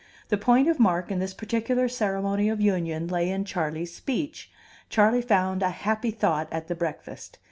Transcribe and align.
The 0.29 0.35
point 0.37 0.67
of 0.67 0.79
mark 0.79 1.11
in 1.11 1.19
this 1.19 1.35
particular 1.35 1.87
ceremony 1.87 2.49
of 2.49 2.59
union 2.59 3.07
lay 3.07 3.29
in 3.29 3.45
Charley's 3.45 3.93
speech; 3.93 4.49
Charley 4.89 5.21
found 5.21 5.61
a 5.61 5.69
happy 5.69 6.09
thought 6.09 6.47
at 6.51 6.67
the 6.67 6.73
breakfast. 6.73 7.37